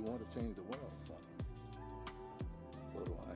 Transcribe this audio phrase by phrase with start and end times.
[0.00, 1.16] you want to change the world, son.
[2.94, 3.34] So do I.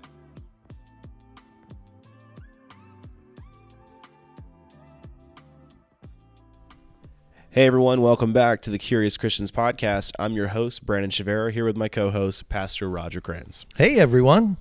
[7.50, 10.12] Hey everyone, welcome back to the Curious Christians podcast.
[10.18, 13.66] I'm your host, Brandon Chavira, here with my co host, Pastor Roger Krans.
[13.76, 14.56] Hey everyone.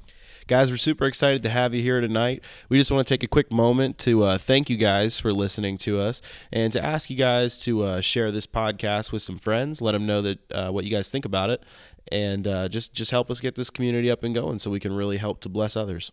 [0.46, 2.44] Guys, we're super excited to have you here tonight.
[2.68, 5.78] We just want to take a quick moment to uh, thank you guys for listening
[5.80, 6.22] to us
[6.52, 9.82] and to ask you guys to uh, share this podcast with some friends.
[9.82, 11.64] Let them know that uh, what you guys think about it,
[12.12, 14.92] and uh, just just help us get this community up and going so we can
[14.94, 16.12] really help to bless others.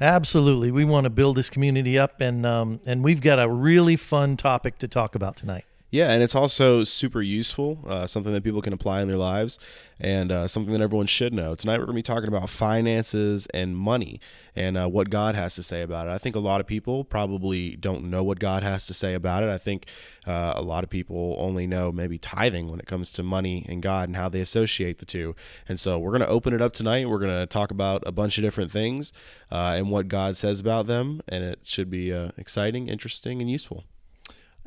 [0.00, 3.96] Absolutely, we want to build this community up, and um, and we've got a really
[3.96, 5.66] fun topic to talk about tonight.
[5.90, 9.58] Yeah, and it's also super useful, uh, something that people can apply in their lives,
[9.98, 11.54] and uh, something that everyone should know.
[11.54, 14.20] Tonight, we're going to be talking about finances and money
[14.54, 16.10] and uh, what God has to say about it.
[16.10, 19.42] I think a lot of people probably don't know what God has to say about
[19.42, 19.48] it.
[19.48, 19.86] I think
[20.26, 23.82] uh, a lot of people only know maybe tithing when it comes to money and
[23.82, 25.34] God and how they associate the two.
[25.66, 27.08] And so, we're going to open it up tonight.
[27.08, 29.10] We're going to talk about a bunch of different things
[29.50, 33.50] uh, and what God says about them, and it should be uh, exciting, interesting, and
[33.50, 33.84] useful.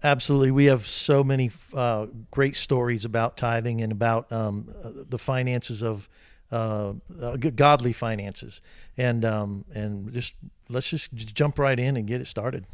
[0.04, 4.74] Absolutely, we have so many uh, great stories about tithing and about um,
[5.10, 6.10] the finances of
[6.52, 8.62] uh, uh godly finances,
[8.98, 10.34] and um, and just
[10.70, 12.66] let's just jump right in and get it started.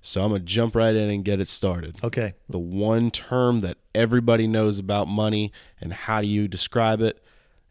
[0.00, 1.98] So I'm gonna jump right in and get it started.
[2.04, 2.34] Okay.
[2.48, 7.20] The one term that everybody knows about money and how do you describe it?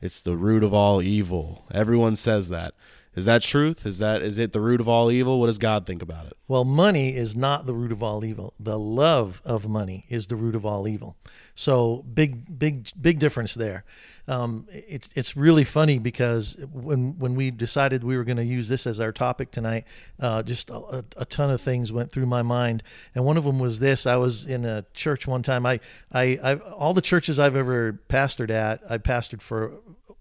[0.01, 1.65] It's the root of all evil.
[1.71, 2.73] Everyone says that.
[3.15, 3.85] Is that truth?
[3.85, 5.39] Is that is it the root of all evil?
[5.39, 6.37] What does God think about it?
[6.47, 8.53] Well, money is not the root of all evil.
[8.59, 11.15] The love of money is the root of all evil.
[11.55, 13.85] So big, big, big difference there.
[14.27, 18.67] Um, it's it's really funny because when when we decided we were going to use
[18.67, 19.85] this as our topic tonight,
[20.19, 23.59] uh, just a, a, ton of things went through my mind, and one of them
[23.59, 24.05] was this.
[24.05, 25.65] I was in a church one time.
[25.65, 25.79] I
[26.11, 29.73] I, I all the churches I've ever pastored at, I pastored for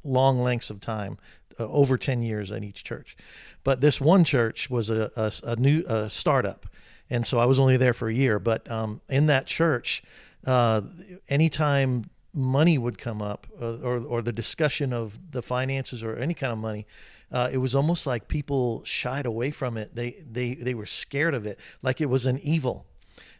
[0.04, 1.18] long lengths of time
[1.58, 3.16] uh, over 10 years at each church.
[3.62, 6.66] But this one church was a, a, a new a startup.
[7.10, 8.38] And so I was only there for a year.
[8.38, 10.02] But um, in that church,
[10.46, 10.82] uh,
[11.28, 16.34] anytime money would come up uh, or, or the discussion of the finances or any
[16.34, 16.86] kind of money,
[17.30, 19.94] uh, it was almost like people shied away from it.
[19.94, 22.86] They, they, they were scared of it, like it was an evil.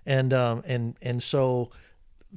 [0.07, 1.71] And, um, and, and so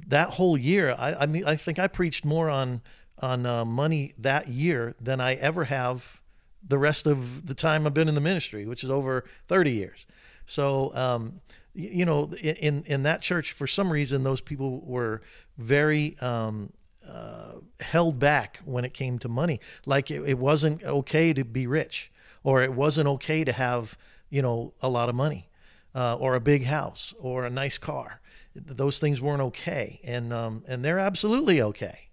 [0.06, 2.80] that whole year, I, I mean, I think I preached more on
[3.20, 6.20] on uh, money that year than I ever have
[6.66, 10.06] the rest of the time I've been in the ministry, which is over 30 years.
[10.46, 11.40] So, um,
[11.74, 15.22] you know, in in that church, for some reason, those people were
[15.56, 16.72] very um,
[17.08, 19.60] uh, held back when it came to money.
[19.86, 22.10] Like it, it wasn't okay to be rich,
[22.42, 23.96] or it wasn't okay to have
[24.30, 25.48] you know a lot of money,
[25.94, 28.20] uh, or a big house, or a nice car.
[28.56, 32.07] Those things weren't okay, and um, and they're absolutely okay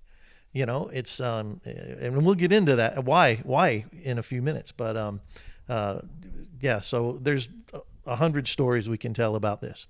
[0.56, 4.72] you know it's um and we'll get into that why why in a few minutes
[4.72, 5.20] but um
[5.68, 6.00] uh
[6.62, 7.50] yeah so there's
[8.08, 9.86] a hundred stories we can tell about this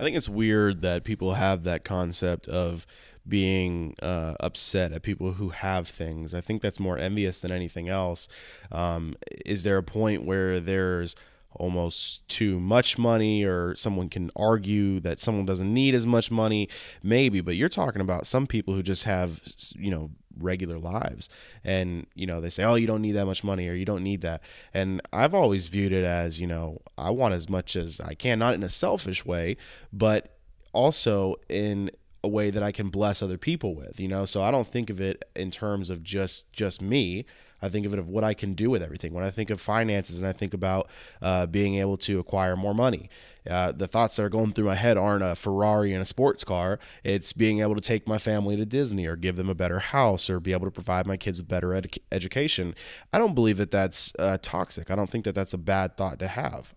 [0.00, 2.86] i think it's weird that people have that concept of
[3.26, 6.34] being uh, upset at people who have things.
[6.34, 8.28] I think that's more envious than anything else.
[8.70, 9.14] Um,
[9.46, 11.16] is there a point where there's
[11.56, 16.68] almost too much money or someone can argue that someone doesn't need as much money.
[17.02, 19.40] Maybe but you're talking about some people who just have
[19.74, 21.28] you know regular lives.
[21.62, 24.02] And you know they say oh you don't need that much money or you don't
[24.02, 24.42] need that.
[24.72, 28.38] And i've always viewed it as you know i want as much as i can
[28.38, 29.56] not in a selfish way
[29.92, 30.36] but
[30.72, 31.90] also in
[32.22, 34.24] a way that i can bless other people with you know?
[34.24, 37.24] So i don't think of it in terms of just just me
[37.64, 39.14] I think of it of what I can do with everything.
[39.14, 40.88] When I think of finances and I think about
[41.22, 43.08] uh, being able to acquire more money,
[43.48, 46.44] uh, the thoughts that are going through my head aren't a Ferrari and a sports
[46.44, 46.78] car.
[47.02, 50.30] It's being able to take my family to Disney or give them a better house
[50.30, 52.74] or be able to provide my kids with better ed- education.
[53.12, 54.90] I don't believe that that's uh, toxic.
[54.90, 56.74] I don't think that that's a bad thought to have.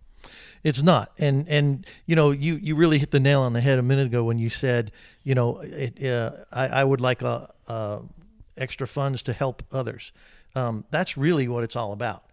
[0.64, 3.80] It's not, and and you know you you really hit the nail on the head
[3.80, 4.92] a minute ago when you said
[5.23, 8.02] you know it, uh, I I would like a, a
[8.58, 10.11] extra funds to help others.
[10.58, 12.24] Um, that's really what it's all about.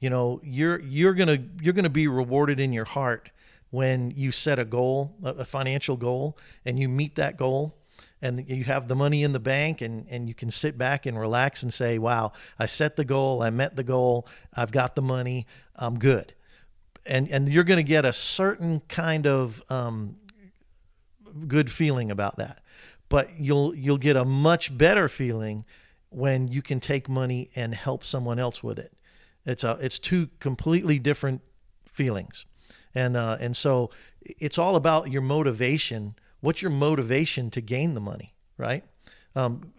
[0.00, 3.30] You know, you're you're gonna you're gonna be rewarded in your heart
[3.70, 7.76] when you set a goal, a financial goal, and you meet that goal
[8.22, 11.18] and you have the money in the bank and, and you can sit back and
[11.18, 15.02] relax and say, wow, I set the goal, I met the goal, I've got the
[15.02, 15.46] money,
[15.76, 16.32] I'm good.
[17.04, 20.16] And, and you're going to get a certain kind of um,
[21.46, 22.62] good feeling about that.
[23.10, 25.66] But you'll, you'll get a much better feeling
[26.14, 28.92] when you can take money and help someone else with it.
[29.44, 31.42] It's a it's two completely different
[31.84, 32.46] feelings,
[32.94, 33.90] and uh, and so
[34.22, 36.14] it's all about your motivation.
[36.40, 38.84] What's your motivation to gain the money, right?
[39.34, 39.72] Um,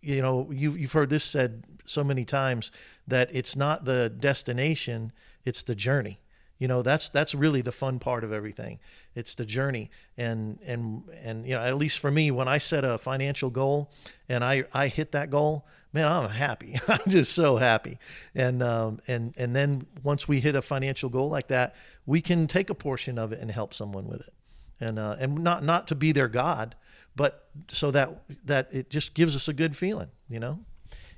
[0.00, 2.72] you know, you've you've heard this said so many times
[3.06, 5.12] that it's not the destination,
[5.44, 6.20] it's the journey.
[6.58, 8.78] You know, that's that's really the fun part of everything.
[9.14, 12.84] It's the journey, and and and you know, at least for me, when I set
[12.84, 13.90] a financial goal
[14.28, 16.78] and I I hit that goal, man, I'm happy.
[16.88, 17.98] I'm just so happy.
[18.34, 21.74] And um, and and then once we hit a financial goal like that,
[22.06, 24.32] we can take a portion of it and help someone with it,
[24.80, 26.74] and uh, and not not to be their god,
[27.16, 30.60] but so that that it just gives us a good feeling, you know.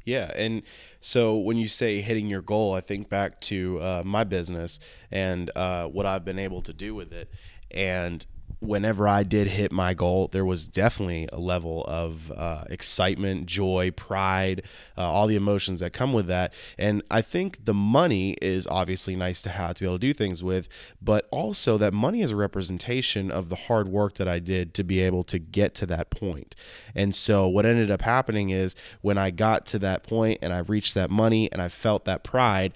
[0.09, 0.63] Yeah, and
[1.01, 5.51] so when you say hitting your goal, I think back to uh, my business and
[5.55, 7.31] uh, what I've been able to do with it,
[7.71, 8.25] and
[8.61, 13.93] whenever I did hit my goal, there was definitely a level of uh, excitement, joy,
[13.93, 14.63] pride,
[14.97, 16.53] uh, all the emotions that come with that.
[16.77, 20.13] And I think the money is obviously nice to have to be able to do
[20.13, 20.69] things with,
[21.01, 24.85] but also that money is a representation of the hard work that I did to
[24.85, 26.57] be able to get to that point.
[26.95, 30.59] And so what ended up happening is when I got to that point and I
[30.59, 32.73] reached that money and I felt that pride,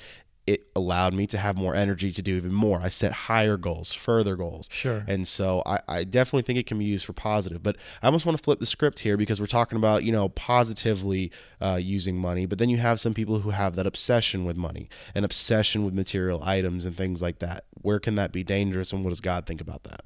[0.47, 2.81] it allowed me to have more energy to do even more.
[2.81, 4.69] I set higher goals, further goals.
[4.73, 5.05] Sure.
[5.07, 7.63] And so I, I definitely think it can be used for positive.
[7.63, 10.31] But I almost want to flip the script here because we're talking about, you know,
[10.31, 11.31] positively
[11.61, 12.47] uh, using money.
[12.47, 15.95] But then you have some people who have that obsession with money, an obsession with
[15.95, 17.65] material items and things like that.
[17.81, 20.03] Where can that be dangerous and what does God think about that?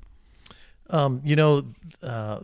[0.90, 1.64] Um, you know,
[2.02, 2.40] uh,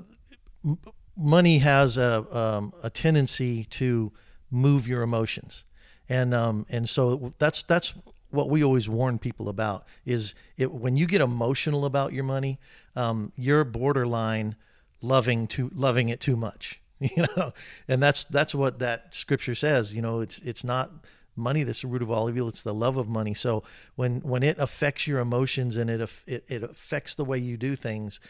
[0.65, 0.79] m-
[1.15, 4.13] money has a, um, a tendency to
[4.51, 5.67] move your emotions
[6.09, 7.95] and um, and so that's that's
[8.31, 12.59] what we always warn people about is it when you get emotional about your money,
[12.97, 14.57] um, you're borderline
[15.03, 17.53] loving to loving it too much, you know,
[17.87, 19.95] and that's that's what that scripture says.
[19.95, 20.91] You know, it's it's not
[21.35, 23.35] money that's the root of all evil it's the love of money.
[23.35, 23.63] So
[23.97, 27.77] when when it affects your emotions and it it, it affects the way you do
[27.77, 28.21] things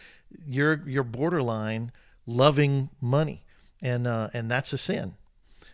[0.47, 1.93] you're you're borderline
[2.27, 3.45] loving money.
[3.81, 5.15] And uh, and that's a sin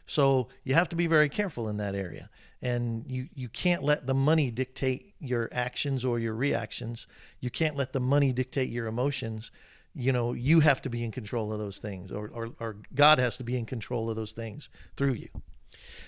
[0.09, 2.31] so you have to be very careful in that area.
[2.63, 7.07] And you, you can't let the money dictate your actions or your reactions.
[7.41, 9.53] You can't let the money dictate your emotions.
[9.95, 13.19] You know, you have to be in control of those things, or, or, or God
[13.19, 15.29] has to be in control of those things through you.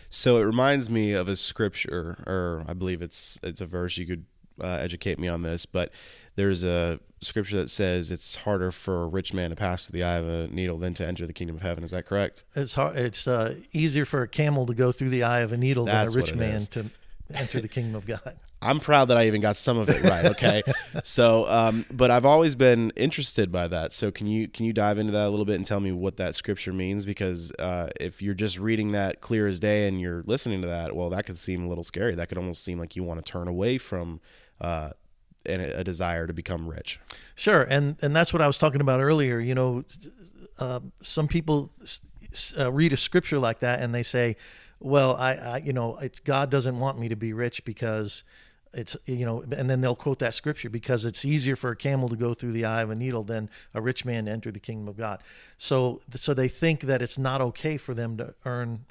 [0.08, 3.98] So it reminds me of a scripture, or I believe it's it's a verse.
[3.98, 4.24] You could
[4.60, 5.92] uh, educate me on this, but
[6.36, 10.04] there's a scripture that says it's harder for a rich man to pass through the
[10.04, 11.84] eye of a needle than to enter the kingdom of heaven.
[11.84, 12.42] Is that correct?
[12.54, 12.96] It's hard.
[12.96, 16.14] It's uh, easier for a camel to go through the eye of a needle That's
[16.14, 16.68] than a rich man is.
[16.70, 16.90] to
[17.34, 18.36] enter the kingdom of God.
[18.62, 20.26] I'm proud that I even got some of it right.
[20.26, 20.62] Okay,
[21.02, 23.94] so um, but I've always been interested by that.
[23.94, 26.18] So can you can you dive into that a little bit and tell me what
[26.18, 27.06] that scripture means?
[27.06, 30.94] Because uh, if you're just reading that clear as day and you're listening to that,
[30.94, 32.14] well, that could seem a little scary.
[32.14, 34.20] That could almost seem like you want to turn away from
[34.60, 34.90] uh,
[35.46, 37.00] and a desire to become rich.
[37.34, 39.38] Sure, and and that's what I was talking about earlier.
[39.38, 39.84] You know,
[40.58, 41.70] uh, some people
[42.58, 44.36] uh, read a scripture like that and they say,
[44.78, 48.24] "Well, I, I you know, God doesn't want me to be rich because."
[48.72, 52.08] It's you know, and then they'll quote that scripture because it's easier for a camel
[52.08, 54.60] to go through the eye of a needle than a rich man to enter the
[54.60, 55.24] kingdom of God.
[55.58, 58.84] So, so they think that it's not okay for them to earn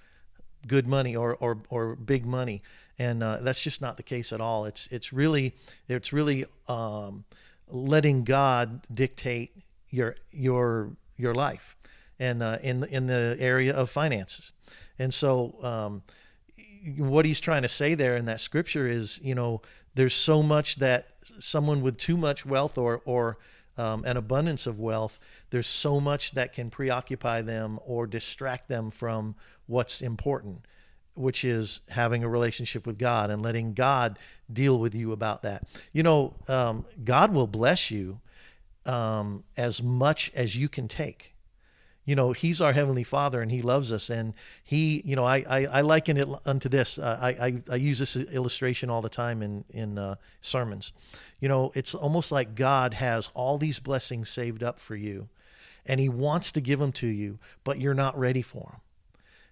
[0.68, 2.62] good money or or, or big money,
[2.98, 4.66] and uh, that's just not the case at all.
[4.66, 5.56] It's it's really
[5.88, 7.26] it's really um,
[7.68, 9.52] letting God dictate
[9.90, 11.76] your your your life,
[12.20, 14.52] and uh, in in the area of finances,
[14.98, 15.56] and so.
[15.62, 16.04] Um,
[16.96, 19.62] what he's trying to say there in that scripture is, you know,
[19.96, 21.08] there's so much that
[21.40, 23.38] someone with too much wealth or or
[23.80, 25.20] um, an abundance of wealth,
[25.50, 30.66] there's so much that can preoccupy them or distract them from what's important
[31.16, 34.18] which is having a relationship with God and letting God
[34.52, 35.68] deal with you about that.
[35.92, 38.22] You know, um, God will bless you
[38.86, 41.34] um, as much as you can take.
[42.06, 44.10] You know, He's our Heavenly Father and He loves us.
[44.10, 44.34] And
[44.64, 46.98] He, you know, I, I, I liken it unto this.
[46.98, 50.92] Uh, I, I, I, use this illustration all the time in, in uh, sermons.
[51.40, 55.30] You know, it's almost like God has all these blessings saved up for you
[55.86, 58.82] and He wants to give them to you, but you're not ready for them.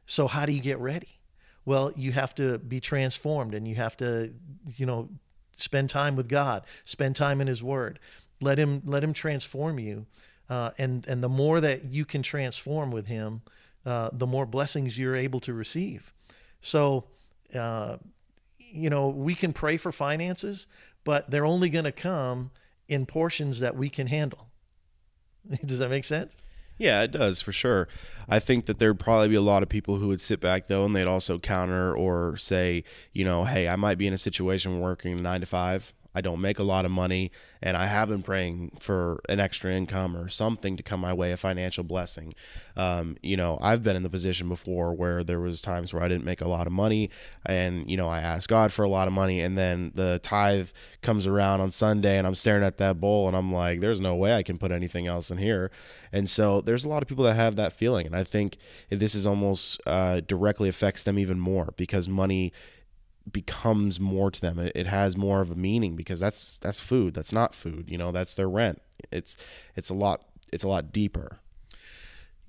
[0.06, 1.20] So, how do you get ready?
[1.65, 4.34] Well, you have to be transformed and you have to,
[4.77, 5.10] you know,
[5.58, 8.00] spend time with God, spend time in His Word.
[8.39, 10.06] Let Him let Him transform you,
[10.50, 13.41] uh, and and the more that you can transform with Him,
[13.86, 16.13] uh, the more blessings you're able to receive.
[16.62, 17.06] So,
[17.56, 17.98] uh,
[18.60, 20.67] you know, we can pray for finances,
[21.08, 22.52] but they're only going to come
[22.90, 24.50] in portions that we can handle.
[25.66, 26.36] Does that make sense?
[26.78, 27.88] Yeah, it does for sure.
[28.28, 30.84] I think that there'd probably be a lot of people who would sit back though,
[30.84, 32.84] and they'd also counter or say,
[33.14, 35.94] you know, hey, I might be in a situation working nine to five.
[36.17, 37.31] I don't make a lot of money,
[37.62, 41.31] and I have been praying for an extra income or something to come my way,
[41.31, 42.33] a financial blessing.
[42.75, 46.07] Um, you know, I've been in the position before where there was times where I
[46.07, 47.12] didn't make a lot of money,
[47.45, 50.69] and you know, I asked God for a lot of money, and then the tithe
[51.03, 54.15] comes around on Sunday, and I'm staring at that bowl, and I'm like, there's no
[54.15, 55.69] way I can put anything else in here.
[56.12, 58.57] And so there's a lot of people that have that feeling, and I think
[58.89, 62.53] this is almost uh, directly affects them even more because money
[63.34, 64.60] becomes more to them.
[64.60, 67.13] It, it has more of a meaning because that's that's food.
[67.13, 67.89] That's not food.
[67.89, 68.81] You know, that's their rent.
[69.12, 69.38] It's
[69.75, 71.39] it's a lot it's a lot deeper.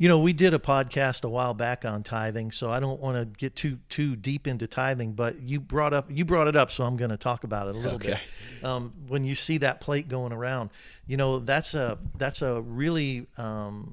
[0.01, 3.17] You know, we did a podcast a while back on tithing, so I don't want
[3.19, 5.15] to get too too deep into tithing.
[5.15, 7.75] But you brought up you brought it up, so I'm going to talk about it
[7.75, 8.11] a little Okay.
[8.11, 8.65] bit.
[8.65, 10.71] Um, when you see that plate going around,
[11.09, 13.93] you know that's a that's a really um,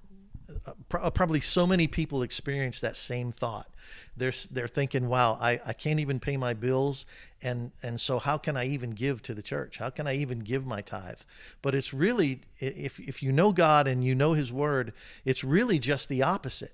[0.66, 3.70] Uh, probably so many people experience that same thought.
[4.18, 7.06] They're they're thinking, "Wow, I, I can't even pay my bills,
[7.42, 9.78] and and so how can I even give to the church?
[9.78, 11.20] How can I even give my tithe?"
[11.62, 14.94] But it's really if if you know God and you know His Word,
[15.24, 16.74] it's really just the opposite.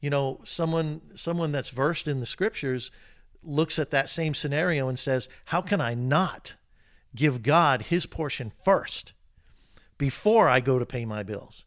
[0.00, 2.90] You know, someone someone that's versed in the Scriptures
[3.42, 6.56] looks at that same scenario and says, "How can I not
[7.14, 9.14] give God His portion first
[9.96, 11.64] before I go to pay my bills?"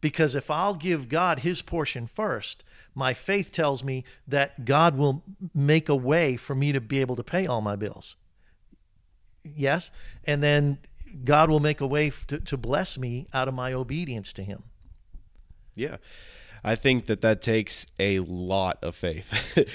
[0.00, 2.64] Because if I'll give God his portion first,
[2.94, 5.24] my faith tells me that God will
[5.54, 8.16] make a way for me to be able to pay all my bills.
[9.44, 9.90] Yes.
[10.24, 10.78] And then
[11.24, 14.64] God will make a way to, to bless me out of my obedience to him.
[15.74, 15.96] Yeah.
[16.64, 19.32] I think that that takes a lot of faith.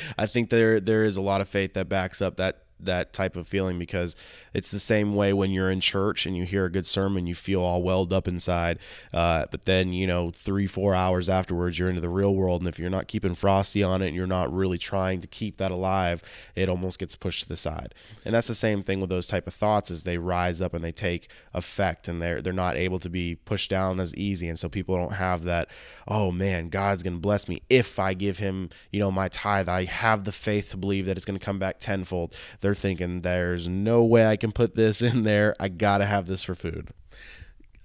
[0.18, 3.36] I think there there is a lot of faith that backs up that that type
[3.36, 4.16] of feeling because
[4.54, 7.36] it's the same way when you're in church and you hear a good sermon, you
[7.36, 8.80] feel all welled up inside.
[9.14, 12.62] Uh, but then, you know, three, four hours afterwards, you're into the real world.
[12.62, 15.58] And if you're not keeping frosty on it and you're not really trying to keep
[15.58, 16.22] that alive,
[16.56, 17.94] it almost gets pushed to the side.
[18.26, 20.84] And that's the same thing with those type of thoughts is they rise up and
[20.84, 24.48] they take effect and they're, they're not able to be pushed down as easy.
[24.48, 25.68] And so people don't have that,
[26.08, 29.70] oh man, God's going to bless me if I give him, you know, my tithe.
[29.70, 32.36] I have the faith to believe that it's going to come back tenfold.
[32.62, 35.56] They're thinking there's no way I can put this in there.
[35.60, 36.90] I got to have this for food.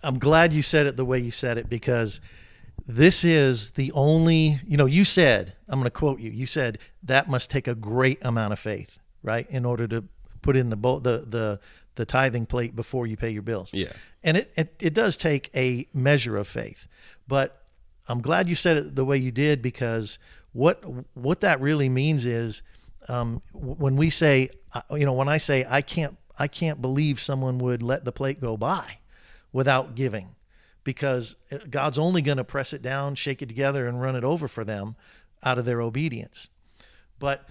[0.02, 2.20] I'm glad you said it the way you said it because
[2.86, 6.30] this is the only, you know, you said, I'm going to quote you.
[6.30, 9.48] You said that must take a great amount of faith, right?
[9.50, 10.04] In order to
[10.40, 11.60] put in the bo- the the
[11.96, 13.74] the tithing plate before you pay your bills.
[13.74, 13.92] Yeah.
[14.22, 16.86] And it, it it does take a measure of faith.
[17.26, 17.60] But
[18.08, 20.18] I'm glad you said it the way you did because
[20.52, 20.82] what
[21.14, 22.62] what that really means is
[23.08, 24.50] um, when we say,
[24.90, 28.40] you know, when I say I can't I can't believe someone would let the plate
[28.40, 28.98] go by
[29.52, 30.36] without giving
[30.84, 34.24] because uh, God's only going to press it down, shake it together, and run it
[34.24, 34.96] over for them
[35.42, 36.48] out of their obedience.
[37.18, 37.48] But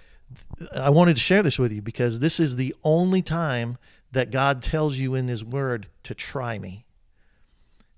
[0.74, 3.78] I wanted to share this with you because this is the only time
[4.12, 6.86] that God tells you in His Word to try me.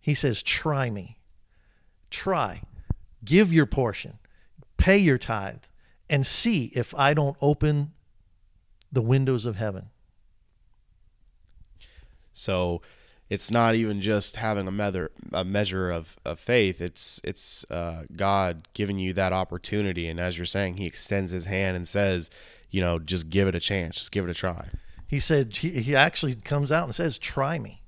[0.02, 1.20] He says, Try me.
[2.10, 2.62] Try.
[3.24, 4.20] Give your portion.
[4.78, 5.64] Pay your tithe
[6.10, 7.92] and see if I don't open
[8.92, 9.90] the windows of heaven.
[12.34, 12.82] So
[13.30, 16.82] it's not even just having a measure a measure of, of faith.
[16.82, 21.46] It's it's uh, God giving you that opportunity, and as you're saying, He extends His
[21.46, 22.30] hand and says,
[22.72, 24.70] you know, just give it a chance, just give it a try.
[25.08, 27.82] He said, He, he actually comes out and says, Try me.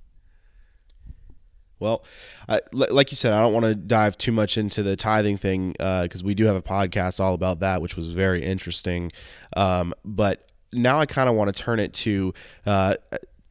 [1.79, 2.03] Well,
[2.47, 5.71] I, like you said, I don't want to dive too much into the tithing thing
[5.71, 9.11] because we do have a podcast all about that, which was very interesting.
[9.57, 12.33] Um, but now I kind of want to turn it to
[12.65, 12.95] uh,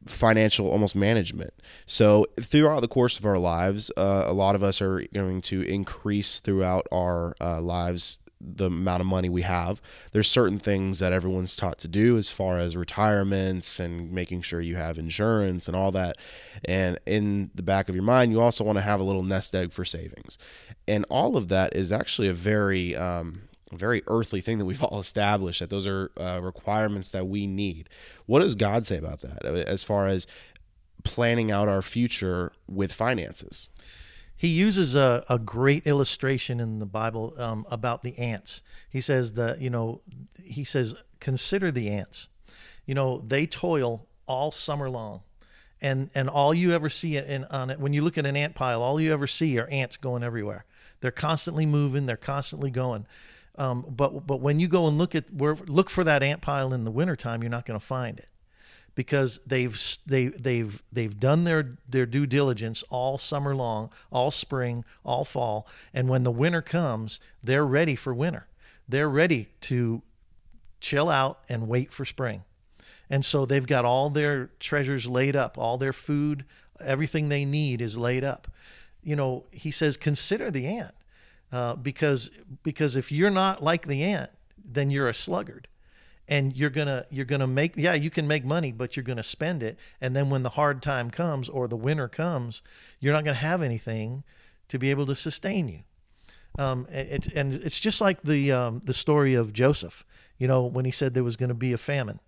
[0.05, 1.53] financial almost management.
[1.85, 5.61] So throughout the course of our lives, uh, a lot of us are going to
[5.61, 9.81] increase throughout our uh, lives the amount of money we have.
[10.11, 14.61] There's certain things that everyone's taught to do as far as retirements and making sure
[14.61, 16.17] you have insurance and all that.
[16.65, 19.53] And in the back of your mind, you also want to have a little nest
[19.53, 20.39] egg for savings.
[20.87, 24.99] And all of that is actually a very um, very earthly thing that we've all
[24.99, 27.89] established that those are uh, requirements that we need.
[28.25, 30.27] What does God say about that uh, as far as
[31.03, 33.69] planning out our future with finances?
[34.35, 38.63] He uses a, a great illustration in the Bible um, about the ants.
[38.89, 40.01] He says that, you know,
[40.43, 42.27] he says, consider the ants.
[42.87, 45.21] You know, they toil all summer long.
[45.79, 48.55] And, and all you ever see in, on it, when you look at an ant
[48.55, 50.65] pile, all you ever see are ants going everywhere.
[51.01, 52.05] They're constantly moving.
[52.05, 53.05] They're constantly going.
[53.61, 56.73] Um, but but when you go and look at where look for that ant pile
[56.73, 58.31] in the wintertime, you're not going to find it
[58.95, 64.83] because they've they they've they've done their their due diligence all summer long, all spring,
[65.05, 68.47] all fall, and when the winter comes, they're ready for winter.
[68.89, 70.01] They're ready to
[70.79, 72.43] chill out and wait for spring.
[73.11, 76.45] And so they've got all their treasures laid up, all their food,
[76.83, 78.47] everything they need is laid up.
[79.03, 80.95] You know, he says, consider the ant,
[81.51, 82.31] uh, because
[82.63, 84.31] because if you're not like the ant,
[84.63, 85.67] then you're a sluggard,
[86.27, 89.63] and you're gonna you're gonna make yeah you can make money, but you're gonna spend
[89.63, 92.61] it, and then when the hard time comes or the winter comes,
[92.99, 94.23] you're not gonna have anything
[94.67, 95.79] to be able to sustain you.
[96.57, 100.05] Um, it, and it's just like the um, the story of Joseph.
[100.37, 102.19] You know, when he said there was going to be a famine,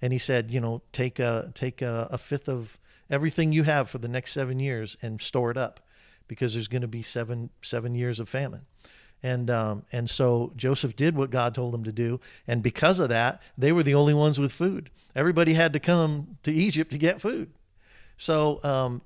[0.00, 2.78] and he said, you know, take a take a, a fifth of
[3.10, 5.80] everything you have for the next seven years and store it up,
[6.28, 8.66] because there's going to be seven seven years of famine.
[9.22, 13.08] And um, and so Joseph did what God told him to do, and because of
[13.08, 14.90] that, they were the only ones with food.
[15.16, 17.50] Everybody had to come to Egypt to get food.
[18.16, 19.02] So um,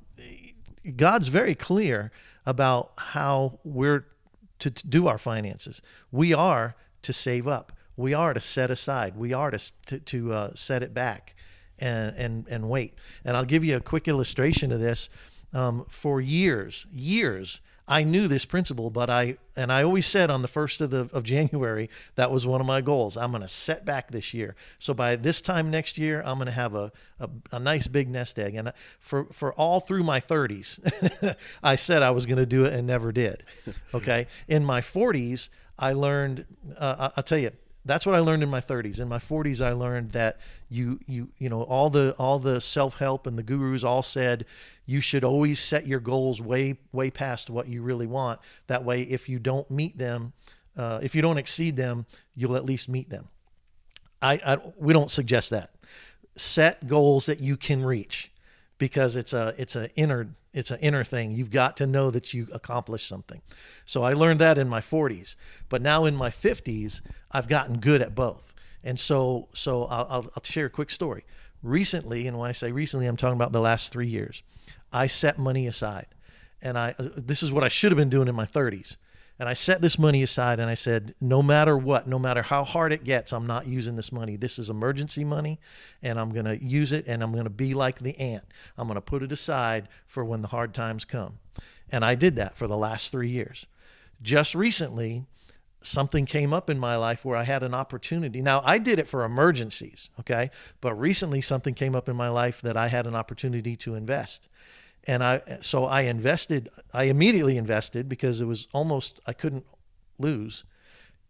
[0.96, 2.10] God's very clear
[2.44, 4.06] about how we're
[4.58, 5.80] to, to do our finances.
[6.10, 7.72] We are to save up.
[7.96, 9.16] We are to set aside.
[9.16, 11.34] We are to to, to uh, set it back
[11.78, 12.94] and and and wait.
[13.24, 15.08] And I'll give you a quick illustration of this.
[15.52, 20.40] Um, for years, years, I knew this principle, but I and I always said on
[20.42, 23.16] the first of the of January that was one of my goals.
[23.16, 24.54] I'm going to set back this year.
[24.78, 28.08] So by this time next year, I'm going to have a, a, a nice big
[28.08, 28.54] nest egg.
[28.54, 32.72] And for for all through my 30s, I said I was going to do it
[32.72, 33.44] and never did.
[33.94, 36.46] Okay, in my 40s, I learned.
[36.78, 37.50] Uh, I'll tell you,
[37.84, 39.00] that's what I learned in my 30s.
[39.00, 42.96] In my 40s, I learned that you you you know all the all the self
[42.96, 44.46] help and the gurus all said
[44.86, 48.40] you should always set your goals way way past what you really want.
[48.66, 50.32] That way, if you don't meet them,
[50.76, 53.28] uh, if you don't exceed them, you'll at least meet them.
[54.20, 55.70] I, I we don't suggest that.
[56.36, 58.31] Set goals that you can reach
[58.82, 61.30] because it's a it's a inner it's an inner thing.
[61.30, 63.40] You've got to know that you accomplished something.
[63.84, 65.36] So I learned that in my 40s,
[65.68, 68.56] but now in my 50s, I've gotten good at both.
[68.82, 71.24] And so so I'll, I'll, I'll share a quick story.
[71.62, 74.42] Recently, and when I say recently, I'm talking about the last three years.
[74.92, 76.08] I set money aside,
[76.60, 78.96] and I uh, this is what I should have been doing in my 30s.
[79.38, 82.64] And I set this money aside and I said, no matter what, no matter how
[82.64, 84.36] hard it gets, I'm not using this money.
[84.36, 85.58] This is emergency money
[86.02, 88.44] and I'm going to use it and I'm going to be like the ant.
[88.76, 91.38] I'm going to put it aside for when the hard times come.
[91.90, 93.66] And I did that for the last three years.
[94.22, 95.24] Just recently,
[95.82, 98.40] something came up in my life where I had an opportunity.
[98.40, 100.50] Now, I did it for emergencies, okay?
[100.80, 104.48] But recently, something came up in my life that I had an opportunity to invest
[105.04, 106.68] and I so I invested.
[106.92, 109.66] I immediately invested because it was almost I couldn't
[110.18, 110.64] lose,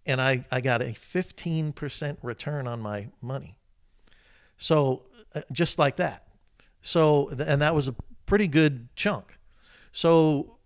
[0.04, 3.58] and I I got a fifteen percent return on my money.
[4.56, 5.04] So
[5.34, 6.26] uh, just like that.
[6.82, 7.94] So and that was a
[8.26, 9.38] pretty good chunk.
[9.92, 10.58] So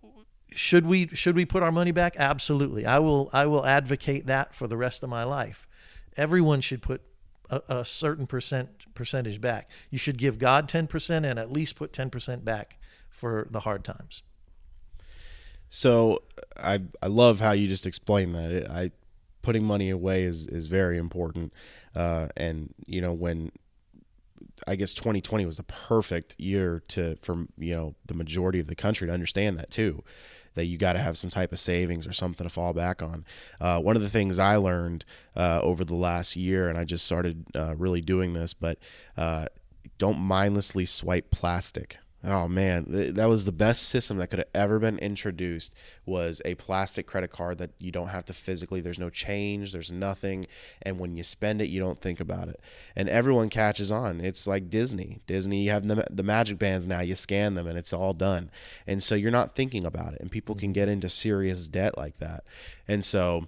[0.51, 2.15] should we should we put our money back?
[2.17, 2.85] Absolutely.
[2.85, 5.67] I will I will advocate that for the rest of my life.
[6.17, 7.01] Everyone should put
[7.49, 9.69] a, a certain percent percentage back.
[9.89, 12.77] You should give God 10% and at least put 10% back
[13.17, 14.21] for the hard times.
[15.69, 16.23] So
[16.55, 18.51] I I love how you just explained that.
[18.51, 18.91] It, I
[19.41, 21.51] putting money away is is very important,
[21.95, 23.51] uh, and you know when
[24.67, 28.75] I guess 2020 was the perfect year to for you know the majority of the
[28.75, 30.03] country to understand that too,
[30.53, 33.25] that you got to have some type of savings or something to fall back on.
[33.59, 37.05] Uh, one of the things I learned uh, over the last year, and I just
[37.05, 38.77] started uh, really doing this, but
[39.17, 39.47] uh,
[39.97, 44.79] don't mindlessly swipe plastic Oh man, that was the best system that could have ever
[44.79, 49.11] been introduced was a plastic credit card that you don't have to physically there's no
[49.11, 50.47] change, there's nothing,
[50.81, 52.59] and when you spend it you don't think about it.
[52.95, 54.19] And everyone catches on.
[54.19, 55.19] It's like Disney.
[55.27, 58.49] Disney you have the, the magic bands now, you scan them and it's all done.
[58.87, 60.73] And so you're not thinking about it and people can mm-hmm.
[60.73, 62.43] get into serious debt like that.
[62.87, 63.47] And so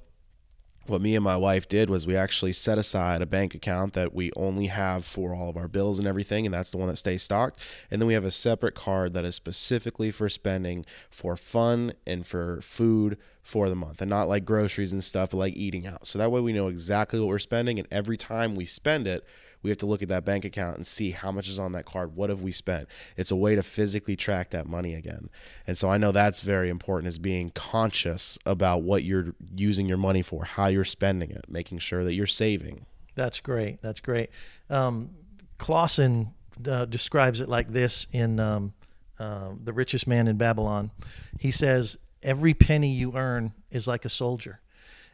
[0.89, 4.13] what me and my wife did was we actually set aside a bank account that
[4.13, 6.97] we only have for all of our bills and everything and that's the one that
[6.97, 7.59] stays stocked.
[7.91, 12.25] And then we have a separate card that is specifically for spending for fun and
[12.25, 16.07] for food for the month and not like groceries and stuff but like eating out.
[16.07, 19.25] So that way we know exactly what we're spending and every time we spend it
[19.61, 21.85] we have to look at that bank account and see how much is on that
[21.85, 22.15] card.
[22.15, 22.87] What have we spent?
[23.17, 25.29] It's a way to physically track that money again.
[25.67, 29.97] And so I know that's very important is being conscious about what you're using your
[29.97, 32.85] money for, how you're spending it, making sure that you're saving.
[33.15, 33.81] That's great.
[33.81, 34.29] That's great.
[34.69, 35.09] Um,
[35.57, 36.33] Clason
[36.65, 38.73] uh, describes it like this in um,
[39.19, 40.91] uh, The Richest Man in Babylon.
[41.37, 44.59] He says, Every penny you earn is like a soldier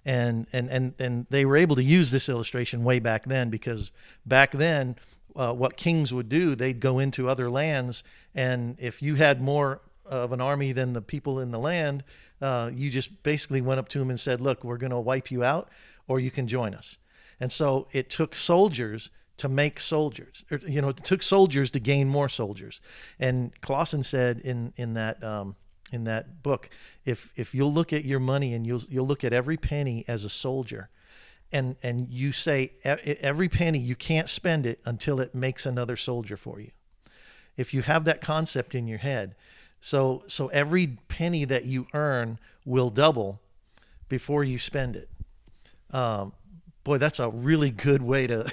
[0.06, 3.92] and and and and they were able to use this illustration way back then because
[4.26, 4.96] back then
[5.36, 9.82] uh, what kings would do they'd go into other lands and if you had more
[10.06, 12.04] of an army than the people in the land
[12.42, 15.32] uh, you just basically went up to them and said look we're going to wipe
[15.32, 15.70] you out
[16.08, 16.98] or you can join us
[17.40, 20.46] and so it took soldiers to make soldiers.
[20.50, 22.82] Or, you know, it took soldiers to gain more soldiers.
[23.20, 25.56] And Clason said in in that um,
[25.96, 26.70] in that book,
[27.06, 30.24] if if you'll look at your money and you'll you'll look at every penny as
[30.24, 30.90] a soldier,
[31.52, 36.38] and and you say every penny you can't spend it until it makes another soldier
[36.38, 36.72] for you.
[37.58, 39.36] If you have that concept in your head,
[39.80, 43.40] so so every penny that you earn will double
[44.10, 45.10] before you spend it.
[45.92, 46.34] Um,
[46.86, 48.50] boy, that's a really good way to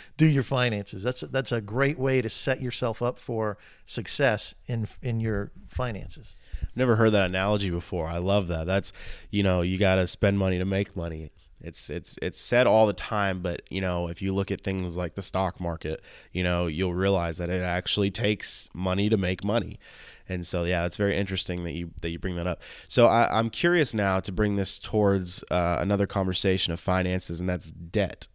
[0.16, 1.02] do your finances.
[1.02, 5.50] That's a, that's a great way to set yourself up for success in in your
[5.66, 6.38] finances.
[6.74, 8.06] Never heard that analogy before.
[8.06, 8.66] I love that.
[8.66, 8.92] That's
[9.30, 11.32] you know you got to spend money to make money.
[11.60, 14.96] It's it's it's said all the time, but you know if you look at things
[14.96, 16.00] like the stock market,
[16.32, 19.80] you know you'll realize that it actually takes money to make money.
[20.28, 22.62] And so, yeah, it's very interesting that you that you bring that up.
[22.88, 27.48] So, I, am curious now to bring this towards uh, another conversation of finances, and
[27.48, 28.28] that's debt.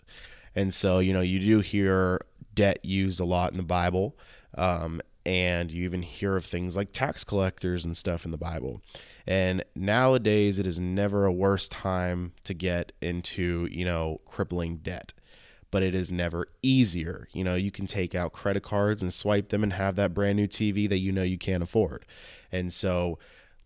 [0.56, 2.22] And so, you know, you do hear
[2.54, 4.18] debt used a lot in the Bible,
[4.58, 8.82] um, and you even hear of things like tax collectors and stuff in the Bible.
[9.28, 15.14] And nowadays, it is never a worse time to get into, you know, crippling debt
[15.72, 17.28] but it is never easier.
[17.32, 20.38] You know, you can take out credit cards and swipe them and have that brand
[20.38, 22.06] new TV that you know you can't afford.
[22.52, 23.20] And so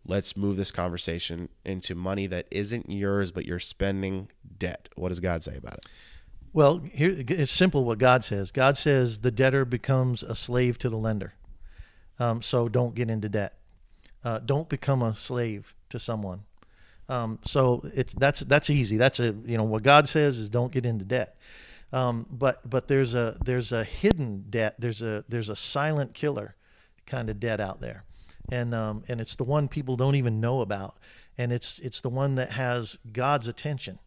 [0.06, 4.90] let's move this conversation into money that isn't yours, but you're spending debt.
[4.96, 5.86] What does God say about it?
[6.52, 8.52] Well, here it's simple what God says.
[8.52, 11.34] God says the debtor becomes a slave to the lender.
[12.20, 13.58] Um, so don't get into debt.
[14.24, 16.44] Uh, don't become a slave to someone.
[17.10, 18.98] Um, so it's that's that's easy.
[18.98, 21.38] That's a you know what God says is don't get into debt.
[21.94, 24.76] Um, but but there's a there's a hidden debt.
[24.80, 26.56] There's a there's a silent killer
[27.06, 28.04] kind of debt out there,
[28.52, 30.98] and um, and it's the one people don't even know about,
[31.38, 34.00] and it's it's the one that has God's attention.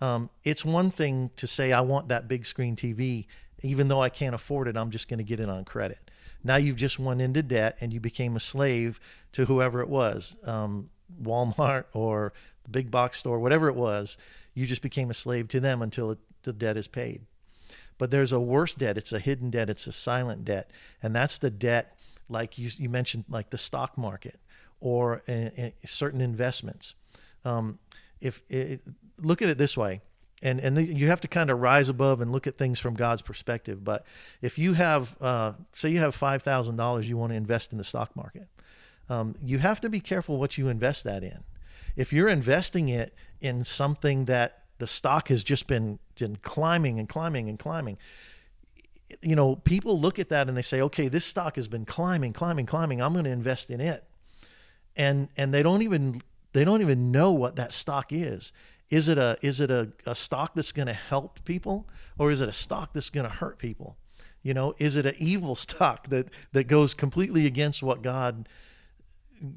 [0.00, 3.26] Um, it's one thing to say I want that big screen TV,
[3.62, 4.76] even though I can't afford it.
[4.76, 5.98] I'm just going to get it on credit.
[6.42, 8.98] Now you've just went into debt and you became a slave
[9.32, 10.88] to whoever it was, um,
[11.22, 14.16] Walmart or the big box store, whatever it was.
[14.54, 17.22] You just became a slave to them until it the debt is paid.
[17.98, 18.96] But there's a worse debt.
[18.96, 19.68] It's a hidden debt.
[19.68, 20.70] It's a silent debt,
[21.02, 21.96] and that's the debt,
[22.28, 24.40] like you you mentioned, like the stock market
[24.80, 25.22] or
[25.84, 26.94] certain investments.
[27.44, 27.78] Um,
[28.20, 28.82] if it,
[29.18, 30.00] look at it this way,
[30.42, 32.94] and and the, you have to kind of rise above and look at things from
[32.94, 33.84] God's perspective.
[33.84, 34.04] But
[34.40, 37.78] if you have, uh, say, you have five thousand dollars you want to invest in
[37.78, 38.48] the stock market,
[39.08, 41.44] um, you have to be careful what you invest that in.
[41.96, 47.08] If you're investing it in something that the stock has just been, been climbing and
[47.08, 47.96] climbing and climbing.
[49.22, 52.32] You know, people look at that and they say, okay, this stock has been climbing,
[52.32, 53.00] climbing, climbing.
[53.00, 54.04] I'm going to invest in it.
[54.96, 58.52] And, and they don't even, they don't even know what that stock is.
[58.88, 61.88] Is it a, is it a, a stock that's going to help people
[62.18, 63.96] or is it a stock that's going to hurt people?
[64.42, 68.48] You know, is it an evil stock that, that goes completely against what God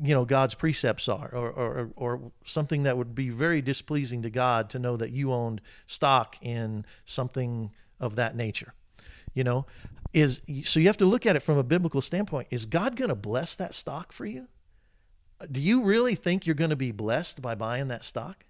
[0.02, 4.30] you know God's precepts are, or, or or something that would be very displeasing to
[4.30, 8.74] God to know that you owned stock in something of that nature.
[9.34, 9.65] You know,
[10.13, 12.48] is so you have to look at it from a biblical standpoint.
[12.52, 14.48] Is God going to bless that stock for you?
[15.52, 18.46] Do you really think you're going to be blessed by buying that stock?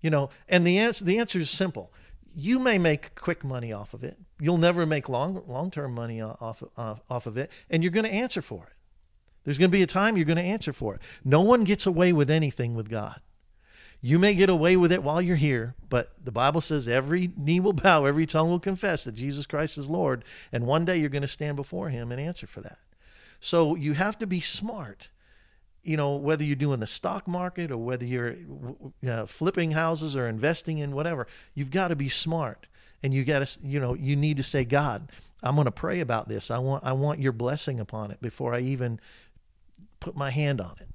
[0.00, 1.92] You know, and the answer the answer is simple.
[2.34, 4.18] You may make quick money off of it.
[4.38, 8.04] You'll never make long long term money off off, off of it, and you're going
[8.04, 8.75] to answer for it.
[9.46, 11.00] There's going to be a time you're going to answer for it.
[11.24, 13.20] No one gets away with anything with God.
[14.02, 17.60] You may get away with it while you're here, but the Bible says every knee
[17.60, 21.08] will bow, every tongue will confess that Jesus Christ is Lord, and one day you're
[21.08, 22.78] going to stand before him and answer for that.
[23.38, 25.10] So you have to be smart.
[25.84, 28.34] You know, whether you're doing the stock market or whether you're
[29.08, 32.66] uh, flipping houses or investing in whatever, you've got to be smart.
[33.02, 36.00] And you got to, you know, you need to say, God, I'm going to pray
[36.00, 36.50] about this.
[36.50, 38.98] I want, I want your blessing upon it before I even
[40.06, 40.88] put my hand on it.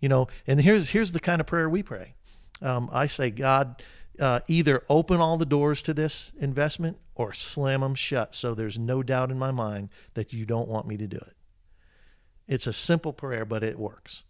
[0.00, 2.14] You know, and here's here's the kind of prayer we pray.
[2.60, 3.80] Um, I say, God,
[4.18, 8.76] uh, either open all the doors to this investment or slam them shut, so there's
[8.76, 11.36] no doubt in my mind that you don't want me to do it.
[12.48, 14.24] It's a simple prayer, but it works.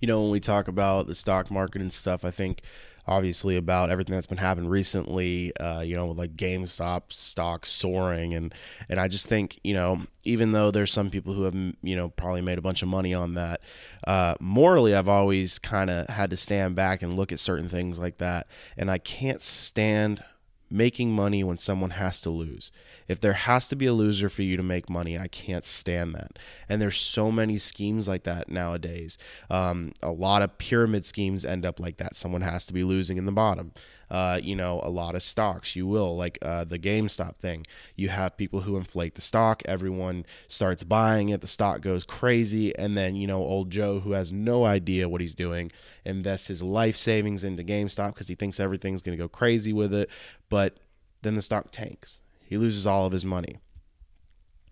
[0.00, 2.62] You know, when we talk about the stock market and stuff, I think
[3.06, 5.54] obviously about everything that's been happening recently.
[5.56, 8.54] Uh, you know, like GameStop stock soaring, and
[8.88, 12.08] and I just think you know, even though there's some people who have you know
[12.10, 13.60] probably made a bunch of money on that,
[14.06, 17.98] uh, morally I've always kind of had to stand back and look at certain things
[17.98, 20.22] like that, and I can't stand
[20.70, 22.72] making money when someone has to lose.
[23.12, 26.14] If there has to be a loser for you to make money, I can't stand
[26.14, 26.38] that.
[26.66, 29.18] And there's so many schemes like that nowadays.
[29.50, 32.16] Um, a lot of pyramid schemes end up like that.
[32.16, 33.72] Someone has to be losing in the bottom.
[34.10, 37.66] Uh, you know, a lot of stocks, you will, like uh, the GameStop thing.
[37.96, 42.74] You have people who inflate the stock, everyone starts buying it, the stock goes crazy,
[42.78, 45.70] and then, you know, old Joe, who has no idea what he's doing,
[46.06, 49.92] invests his life savings into GameStop because he thinks everything's going to go crazy with
[49.92, 50.08] it.
[50.48, 50.78] But
[51.20, 52.21] then the stock tanks.
[52.52, 53.56] He loses all of his money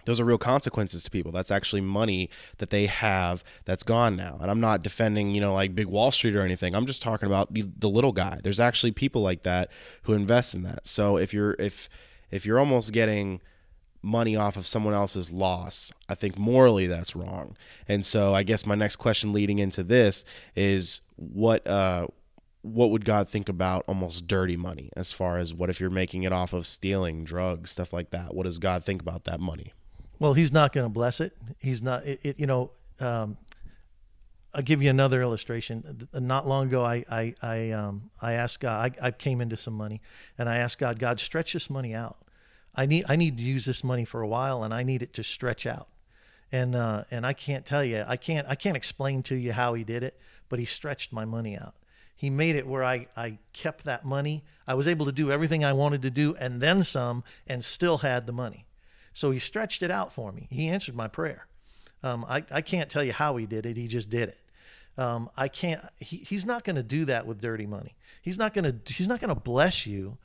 [0.04, 1.32] those are real consequences to people.
[1.32, 4.38] That's actually money that they have that's gone now.
[4.40, 6.74] And I'm not defending, you know, like big Wall Street or anything.
[6.74, 8.40] I'm just talking about the, the little guy.
[8.42, 9.70] There's actually people like that
[10.02, 10.86] who invest in that.
[10.86, 11.88] So if you're if
[12.30, 13.40] if you're almost getting
[14.02, 17.56] money off of someone else's loss, I think morally that's wrong.
[17.86, 20.24] And so I guess my next question leading into this
[20.56, 22.06] is what uh
[22.62, 26.24] what would God think about almost dirty money as far as what if you're making
[26.24, 28.34] it off of stealing, drugs, stuff like that?
[28.34, 29.72] What does God think about that money?
[30.18, 31.34] Well, he's not going to bless it.
[31.58, 32.04] He's not.
[32.06, 33.38] It, it, you know, um,
[34.52, 36.08] I'll give you another illustration.
[36.12, 38.96] Not long ago, I I I, um, I asked God.
[39.00, 40.02] I, I came into some money,
[40.36, 42.18] and I asked God, God, stretch this money out.
[42.74, 45.14] I need I need to use this money for a while, and I need it
[45.14, 45.88] to stretch out.
[46.52, 48.04] And uh, and I can't tell you.
[48.06, 50.20] I can't I can't explain to you how He did it,
[50.50, 51.74] but He stretched my money out.
[52.20, 54.44] He made it where I, I kept that money.
[54.66, 57.96] I was able to do everything I wanted to do and then some, and still
[57.98, 58.66] had the money.
[59.14, 60.46] So he stretched it out for me.
[60.50, 61.46] He answered my prayer.
[62.02, 63.78] Um, I, I can't tell you how he did it.
[63.78, 64.38] He just did it.
[64.98, 65.82] Um, I can't.
[65.96, 67.96] He, he's not going to do that with dirty money.
[68.20, 68.92] He's not going to.
[68.92, 70.18] He's not going to bless you.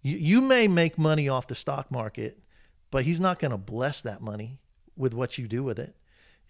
[0.00, 0.16] you.
[0.16, 2.38] You may make money off the stock market,
[2.90, 4.60] but he's not going to bless that money
[4.96, 5.94] with what you do with it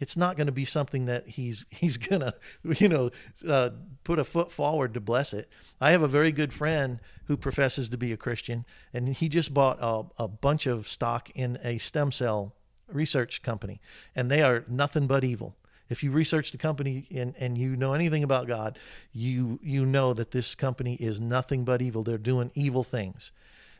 [0.04, 3.10] it's not going to be something that he's he's to you know
[3.48, 3.70] uh,
[4.04, 5.48] put a foot forward to bless it.
[5.80, 9.54] I have a very good friend who professes to be a Christian, and he just
[9.54, 12.54] bought a, a bunch of stock in a stem cell
[12.86, 13.80] research company,
[14.14, 15.56] and they are nothing but evil.
[15.88, 18.78] If you research the company and, and you know anything about God,
[19.10, 22.02] you you know that this company is nothing but evil.
[22.02, 23.32] They're doing evil things,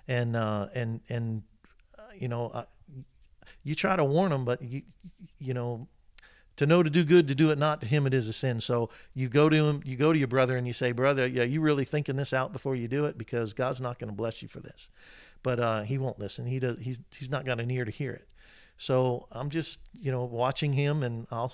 [0.08, 1.42] and uh, and and
[1.98, 2.48] uh, you know.
[2.48, 2.64] Uh,
[3.66, 4.82] you try to warn them, but you,
[5.38, 5.88] you know,
[6.56, 8.60] to know to do good to do it not to him it is a sin.
[8.60, 11.42] So you go to him you go to your brother and you say brother yeah
[11.42, 13.18] you really thinking this out before you do it?
[13.18, 14.90] Because god's not going to bless you for this.
[15.42, 16.46] But uh, he won't listen.
[16.46, 18.28] He does he's he's not got an ear to hear it.
[18.76, 21.52] So i'm just you know watching him and i'll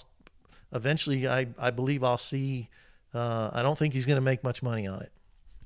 [0.72, 2.68] eventually i i believe i'll see
[3.12, 5.12] uh, i don't think he's going to make much money on it.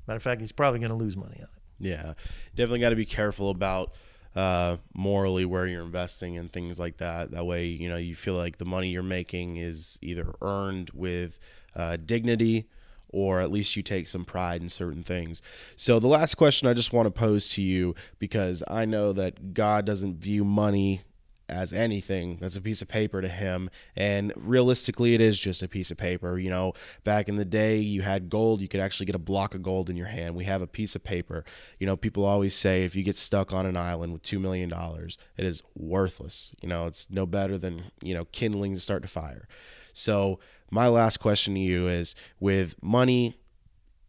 [0.06, 1.48] Matter of fact he's probably going to lose money on it.
[1.78, 2.14] Yeah
[2.54, 3.92] definitely got to be careful about
[4.34, 7.30] uh, morally where you're investing and things like that.
[7.30, 11.38] That way, you know, you feel like the money you're making is either earned with
[11.76, 12.68] uh, dignity
[13.08, 15.40] or at least you take some pride in certain things.
[15.76, 19.54] So, the last question I just want to pose to you because I know that
[19.54, 21.02] God doesn't view money
[21.48, 23.70] as anything that's a piece of paper to him.
[23.96, 26.38] And realistically it is just a piece of paper.
[26.38, 29.54] You know back in the day you had gold you could actually get a block
[29.54, 30.34] of gold in your hand.
[30.34, 31.44] We have a piece of paper.
[31.78, 34.68] You know people always say if you get stuck on an island with 2 million
[34.68, 36.52] dollars it is worthless.
[36.62, 39.48] You know it's no better than you know kindling to start a fire.
[39.92, 43.38] So my last question to you is with money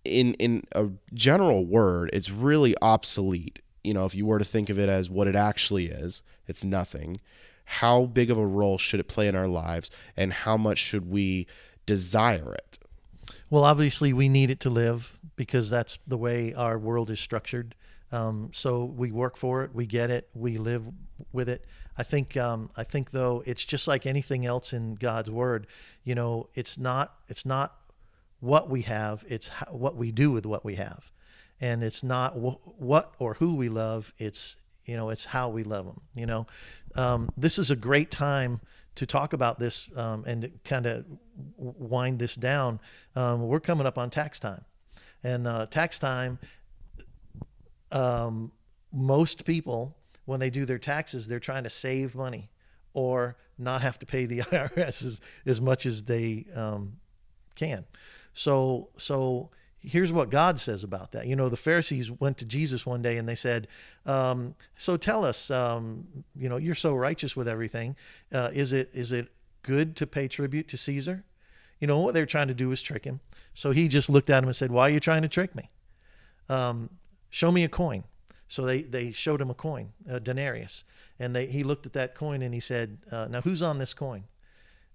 [0.04, 3.60] in in a general word it's really obsolete.
[3.84, 6.64] You know, if you were to think of it as what it actually is, it's
[6.64, 7.20] nothing.
[7.66, 11.10] How big of a role should it play in our lives, and how much should
[11.10, 11.48] we
[11.86, 12.78] desire it?
[13.50, 17.76] Well, obviously, we need it to live because that's the way our world is structured.
[18.12, 20.86] Um, so we work for it, we get it, we live
[21.34, 21.66] with it.
[21.98, 25.66] I think um, I think though it's just like anything else in God's word.
[26.04, 27.76] You know, it's not it's not
[28.42, 31.12] what we have; it's how, what we do with what we have
[31.60, 35.64] and it's not wh- what or who we love it's you know it's how we
[35.64, 36.48] love them you know?
[36.96, 38.62] Um, this is a great time
[38.96, 41.06] to talk about this um, and kind of
[41.58, 42.80] wind this down.
[43.16, 44.64] Um, we're coming up on tax time.
[45.24, 46.40] And uh, tax time
[47.92, 48.52] um,
[48.92, 52.50] most people when they do their taxes they're trying to save money
[52.94, 56.98] or not have to pay the irs as, as much as they um,
[57.56, 57.86] can.
[58.34, 59.50] So so
[59.86, 61.28] here's what God says about that.
[61.28, 63.68] You know, the Pharisees went to Jesus one day and they said,
[64.06, 67.96] um, "So tell us, um, you know, you're so righteous with everything.
[68.32, 69.30] Uh, is it is it
[69.62, 71.24] good to pay tribute to Caesar?"
[71.80, 73.20] You know what they're trying to do is trick him.
[73.54, 75.70] So he just looked at him and said, "Why are you trying to trick me?
[76.50, 76.90] Um,
[77.30, 78.04] show me a coin."
[78.48, 80.84] So they they showed him a coin, a denarius,
[81.20, 83.94] and they he looked at that coin and he said, uh, "Now who's on this
[83.94, 84.26] coin?"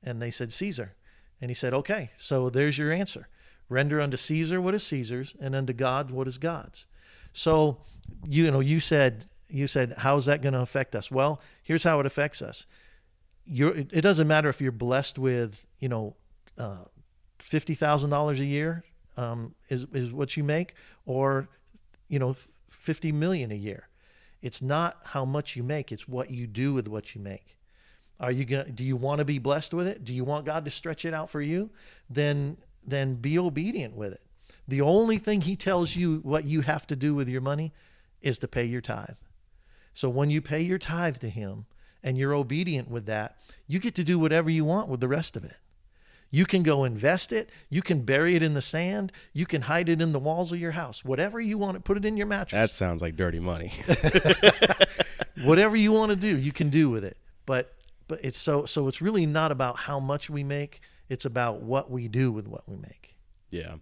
[0.02, 0.94] And they said, "Caesar."
[1.40, 3.28] And he said, "Okay, so there's your answer."
[3.70, 6.86] Render unto Caesar what is Caesar's, and unto God what is God's.
[7.32, 7.78] So,
[8.28, 11.10] you know, you said you said how's that going to affect us?
[11.10, 12.66] Well, here's how it affects us.
[13.44, 16.16] You're, it doesn't matter if you're blessed with, you know,
[16.58, 16.84] uh,
[17.38, 18.84] fifty thousand dollars a year
[19.16, 20.74] um, is is what you make,
[21.06, 21.48] or
[22.08, 22.34] you know,
[22.68, 23.88] fifty million a year.
[24.42, 27.56] It's not how much you make; it's what you do with what you make.
[28.18, 28.68] Are you gonna?
[28.70, 30.04] Do you want to be blessed with it?
[30.04, 31.70] Do you want God to stretch it out for you?
[32.08, 34.22] Then then be obedient with it.
[34.66, 37.72] The only thing He tells you what you have to do with your money
[38.20, 39.16] is to pay your tithe.
[39.92, 41.66] So when you pay your tithe to Him
[42.02, 45.36] and you're obedient with that, you get to do whatever you want with the rest
[45.36, 45.56] of it.
[46.30, 47.50] You can go invest it.
[47.68, 49.10] You can bury it in the sand.
[49.32, 51.04] You can hide it in the walls of your house.
[51.04, 52.52] Whatever you want to put it in your mattress.
[52.52, 53.72] That sounds like dirty money.
[55.42, 57.16] Whatever you want to do, you can do with it.
[57.46, 57.74] But
[58.06, 60.80] but it's so so it's really not about how much we make.
[61.10, 63.16] It's about what we do with what we make.
[63.50, 63.74] Yeah.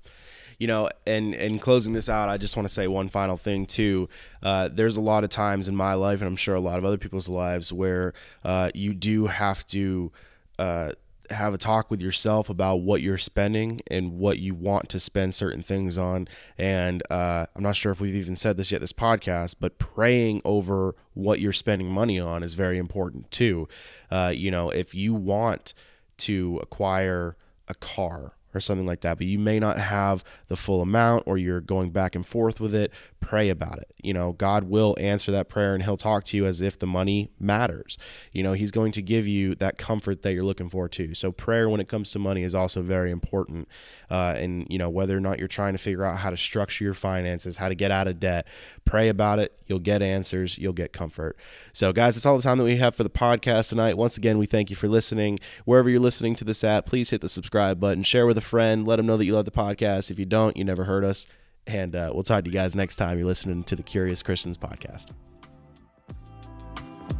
[0.58, 3.66] You know, and and closing this out, I just want to say one final thing
[3.66, 4.08] too.
[4.42, 6.84] Uh, there's a lot of times in my life, and I'm sure a lot of
[6.84, 8.12] other people's lives, where
[8.44, 10.10] uh, you do have to
[10.58, 10.92] uh,
[11.30, 15.34] have a talk with yourself about what you're spending and what you want to spend
[15.34, 16.26] certain things on.
[16.56, 20.42] And uh, I'm not sure if we've even said this yet, this podcast, but praying
[20.44, 23.68] over what you're spending money on is very important too.
[24.10, 25.74] Uh, you know, if you want
[26.18, 27.36] to acquire
[27.68, 31.36] a car or something like that, but you may not have the full amount or
[31.38, 33.92] you're going back and forth with it, pray about it.
[34.02, 36.86] You know, God will answer that prayer and he'll talk to you as if the
[36.86, 37.98] money matters.
[38.32, 41.14] You know, he's going to give you that comfort that you're looking for too.
[41.14, 43.68] So prayer when it comes to money is also very important.
[44.10, 46.84] Uh, and, you know, whether or not you're trying to figure out how to structure
[46.84, 48.46] your finances, how to get out of debt,
[48.84, 49.58] pray about it.
[49.66, 50.56] You'll get answers.
[50.56, 51.36] You'll get comfort.
[51.72, 53.98] So, guys, that's all the time that we have for the podcast tonight.
[53.98, 55.38] Once again, we thank you for listening.
[55.66, 58.86] Wherever you're listening to this at, please hit the subscribe button, share with a friend,
[58.86, 60.10] let them know that you love the podcast.
[60.10, 61.26] If you don't, you never heard us.
[61.66, 64.56] And uh, we'll talk to you guys next time you're listening to the Curious Christians
[64.56, 65.12] podcast.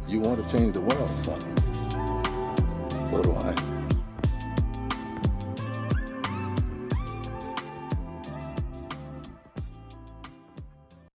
[0.07, 1.41] You want to change the world, son.
[3.09, 3.78] So do I.